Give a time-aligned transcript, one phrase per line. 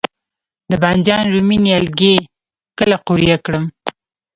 [0.69, 2.15] د بانجان رومي نیالګي
[2.77, 3.65] کله قوریه کړم؟